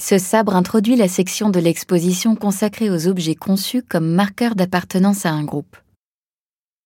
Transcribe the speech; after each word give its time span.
Ce 0.00 0.16
sabre 0.18 0.54
introduit 0.54 0.94
la 0.94 1.08
section 1.08 1.50
de 1.50 1.58
l'exposition 1.58 2.36
consacrée 2.36 2.88
aux 2.88 3.08
objets 3.08 3.34
conçus 3.34 3.82
comme 3.82 4.08
marqueurs 4.08 4.54
d'appartenance 4.54 5.26
à 5.26 5.32
un 5.32 5.42
groupe. 5.42 5.76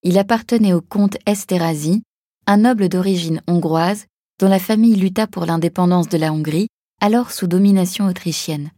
Il 0.02 0.18
appartenait 0.18 0.72
au 0.72 0.80
comte 0.80 1.18
Esterhazy, 1.26 2.02
un 2.46 2.56
noble 2.56 2.88
d'origine 2.88 3.42
hongroise 3.46 4.06
dont 4.40 4.48
la 4.48 4.58
famille 4.58 4.96
lutta 4.96 5.26
pour 5.26 5.44
l'indépendance 5.44 6.08
de 6.08 6.16
la 6.16 6.32
Hongrie, 6.32 6.68
alors 7.00 7.30
sous 7.30 7.46
domination 7.46 8.06
autrichienne. 8.06 8.70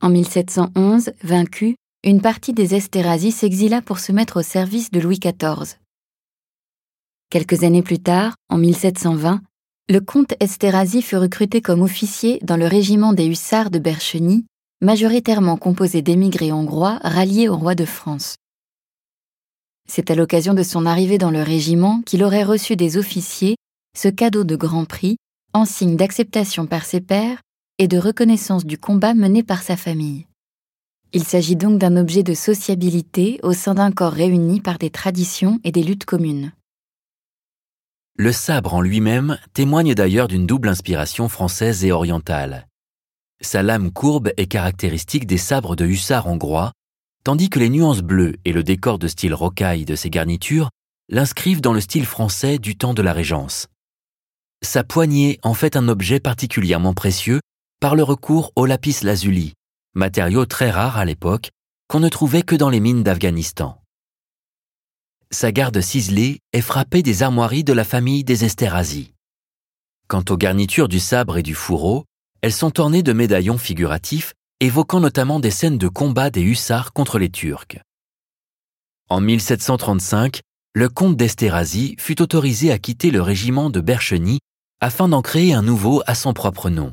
En 0.00 0.08
1711, 0.08 1.12
vaincu, 1.22 1.76
une 2.02 2.22
partie 2.22 2.54
des 2.54 2.74
Esterhazy 2.74 3.30
s'exila 3.30 3.82
pour 3.82 3.98
se 3.98 4.10
mettre 4.10 4.40
au 4.40 4.42
service 4.42 4.90
de 4.90 5.00
Louis 5.00 5.20
XIV. 5.20 5.78
Quelques 7.30 7.62
années 7.62 7.82
plus 7.82 8.00
tard, 8.00 8.34
en 8.48 8.58
1720, 8.58 9.42
le 9.88 10.00
comte 10.00 10.34
Esterhazy 10.40 11.02
fut 11.02 11.16
recruté 11.16 11.60
comme 11.60 11.82
officier 11.82 12.38
dans 12.42 12.56
le 12.56 12.66
régiment 12.66 13.12
des 13.12 13.26
hussards 13.26 13.70
de 13.70 13.78
Bercheny, 13.78 14.46
majoritairement 14.80 15.56
composé 15.56 16.02
d'émigrés 16.02 16.52
hongrois 16.52 16.98
ralliés 17.02 17.48
au 17.48 17.56
roi 17.56 17.74
de 17.74 17.84
France. 17.84 18.36
C'est 19.88 20.10
à 20.10 20.14
l'occasion 20.14 20.54
de 20.54 20.62
son 20.62 20.86
arrivée 20.86 21.18
dans 21.18 21.30
le 21.30 21.42
régiment 21.42 22.00
qu'il 22.06 22.22
aurait 22.24 22.44
reçu 22.44 22.76
des 22.76 22.96
officiers 22.96 23.56
ce 23.96 24.08
cadeau 24.08 24.44
de 24.44 24.56
grand 24.56 24.84
prix 24.84 25.16
en 25.52 25.64
signe 25.64 25.96
d'acceptation 25.96 26.66
par 26.66 26.84
ses 26.84 27.00
pairs 27.00 27.42
et 27.78 27.88
de 27.88 27.98
reconnaissance 27.98 28.64
du 28.64 28.78
combat 28.78 29.12
mené 29.12 29.42
par 29.42 29.62
sa 29.62 29.76
famille. 29.76 30.26
Il 31.12 31.24
s'agit 31.24 31.56
donc 31.56 31.78
d'un 31.78 31.96
objet 31.96 32.22
de 32.22 32.32
sociabilité 32.32 33.38
au 33.42 33.52
sein 33.52 33.74
d'un 33.74 33.92
corps 33.92 34.12
réuni 34.12 34.60
par 34.60 34.78
des 34.78 34.88
traditions 34.88 35.60
et 35.64 35.72
des 35.72 35.82
luttes 35.82 36.06
communes. 36.06 36.52
Le 38.16 38.30
sabre 38.30 38.74
en 38.74 38.82
lui-même 38.82 39.38
témoigne 39.54 39.94
d'ailleurs 39.94 40.28
d'une 40.28 40.46
double 40.46 40.68
inspiration 40.68 41.28
française 41.30 41.82
et 41.84 41.92
orientale. 41.92 42.68
Sa 43.40 43.62
lame 43.62 43.90
courbe 43.90 44.30
est 44.36 44.46
caractéristique 44.46 45.26
des 45.26 45.38
sabres 45.38 45.76
de 45.76 45.86
hussards 45.86 46.26
hongrois, 46.26 46.72
tandis 47.24 47.48
que 47.48 47.58
les 47.58 47.70
nuances 47.70 48.02
bleues 48.02 48.36
et 48.44 48.52
le 48.52 48.62
décor 48.62 48.98
de 48.98 49.08
style 49.08 49.32
rocaille 49.32 49.86
de 49.86 49.96
ses 49.96 50.10
garnitures 50.10 50.68
l'inscrivent 51.08 51.62
dans 51.62 51.72
le 51.72 51.80
style 51.80 52.04
français 52.04 52.58
du 52.58 52.76
temps 52.76 52.94
de 52.94 53.02
la 53.02 53.14
Régence. 53.14 53.66
Sa 54.62 54.84
poignée 54.84 55.40
en 55.42 55.54
fait 55.54 55.74
un 55.74 55.88
objet 55.88 56.20
particulièrement 56.20 56.94
précieux 56.94 57.40
par 57.80 57.96
le 57.96 58.02
recours 58.02 58.52
au 58.56 58.66
lapis 58.66 58.98
lazuli, 59.02 59.54
matériau 59.94 60.44
très 60.44 60.70
rare 60.70 60.98
à 60.98 61.04
l'époque, 61.04 61.50
qu'on 61.88 62.00
ne 62.00 62.08
trouvait 62.08 62.42
que 62.42 62.54
dans 62.54 62.70
les 62.70 62.78
mines 62.78 63.02
d'Afghanistan. 63.02 63.82
Sa 65.34 65.50
garde 65.50 65.80
ciselée 65.80 66.40
est 66.52 66.60
frappée 66.60 67.02
des 67.02 67.22
armoiries 67.22 67.64
de 67.64 67.72
la 67.72 67.84
famille 67.84 68.22
des 68.22 68.44
Esterhazy. 68.44 69.14
Quant 70.06 70.22
aux 70.28 70.36
garnitures 70.36 70.88
du 70.88 71.00
sabre 71.00 71.38
et 71.38 71.42
du 71.42 71.54
fourreau, 71.54 72.04
elles 72.42 72.52
sont 72.52 72.78
ornées 72.78 73.02
de 73.02 73.14
médaillons 73.14 73.56
figuratifs 73.56 74.34
évoquant 74.60 75.00
notamment 75.00 75.40
des 75.40 75.50
scènes 75.50 75.78
de 75.78 75.88
combat 75.88 76.28
des 76.28 76.42
hussards 76.42 76.92
contre 76.92 77.18
les 77.18 77.30
Turcs. 77.30 77.78
En 79.08 79.22
1735, 79.22 80.40
le 80.74 80.90
comte 80.90 81.16
d'Esterhazy 81.16 81.96
fut 81.98 82.20
autorisé 82.20 82.70
à 82.70 82.78
quitter 82.78 83.10
le 83.10 83.22
régiment 83.22 83.70
de 83.70 83.80
Bercheny 83.80 84.38
afin 84.80 85.08
d'en 85.08 85.22
créer 85.22 85.54
un 85.54 85.62
nouveau 85.62 86.02
à 86.06 86.14
son 86.14 86.34
propre 86.34 86.68
nom. 86.68 86.92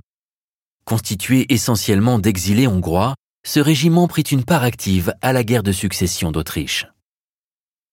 Constitué 0.85 1.45
essentiellement 1.53 2.19
d'exilés 2.19 2.67
hongrois, 2.67 3.15
ce 3.45 3.59
régiment 3.59 4.07
prit 4.07 4.21
une 4.21 4.45
part 4.45 4.63
active 4.63 5.13
à 5.21 5.33
la 5.33 5.43
guerre 5.43 5.63
de 5.63 5.73
succession 5.73 6.31
d'Autriche. 6.31 6.87